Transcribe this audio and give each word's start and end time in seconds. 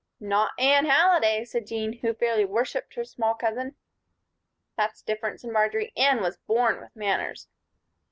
"Not 0.19 0.53
Anne 0.57 0.85
Halliday," 0.87 1.45
said 1.45 1.67
Jean, 1.67 1.99
who 1.99 2.15
fairly 2.15 2.43
worshiped 2.43 2.95
her 2.95 3.03
small 3.05 3.35
cousin. 3.35 3.75
"That's 4.75 5.03
different," 5.03 5.39
said 5.41 5.51
Marjory. 5.51 5.93
"Anne 5.95 6.21
was 6.21 6.37
born 6.37 6.79
with 6.81 6.95
manners." 6.95 7.47